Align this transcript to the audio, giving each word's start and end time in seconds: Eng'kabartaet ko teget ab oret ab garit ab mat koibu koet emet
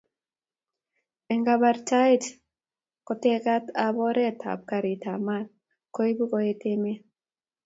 Eng'kabartaet 1.33 2.23
ko 3.05 3.13
teget 3.21 3.65
ab 3.85 3.95
oret 4.07 4.39
ab 4.51 4.59
garit 4.69 5.03
ab 5.13 5.21
mat 5.27 5.47
koibu 5.95 6.25
koet 6.31 6.61
emet 6.73 7.01